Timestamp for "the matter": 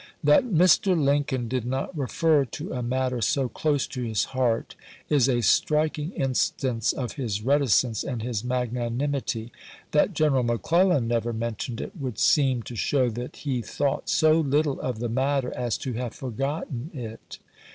14.97-15.49